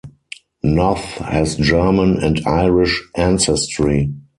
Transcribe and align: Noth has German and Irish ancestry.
Noth 0.63 1.19
has 1.19 1.55
German 1.55 2.17
and 2.23 2.41
Irish 2.47 3.03
ancestry. 3.15 4.11